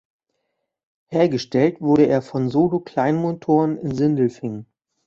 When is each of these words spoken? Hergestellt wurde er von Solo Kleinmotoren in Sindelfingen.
Hergestellt 1.09 1.79
wurde 1.79 2.07
er 2.07 2.23
von 2.23 2.49
Solo 2.49 2.79
Kleinmotoren 2.79 3.77
in 3.77 3.93
Sindelfingen. 3.93 4.65